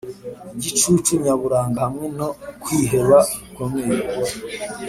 igicucu 0.57 1.11
nyaburanga 1.23 1.79
hamwe 1.85 2.05
no 2.17 2.27
kwiheba 2.61 3.17
gukomeye; 3.39 4.05